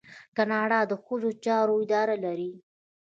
کاناډا 0.37 0.79
د 0.91 0.93
ښځو 1.03 1.29
چارو 1.45 1.73
اداره 1.83 2.15
لري. 2.25 2.51